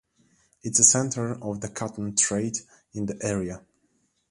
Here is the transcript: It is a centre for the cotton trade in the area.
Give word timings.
It 0.63 0.71
is 0.71 0.79
a 0.79 0.83
centre 0.83 1.35
for 1.35 1.57
the 1.57 1.69
cotton 1.69 2.15
trade 2.15 2.57
in 2.93 3.05
the 3.05 3.19
area. 3.23 3.63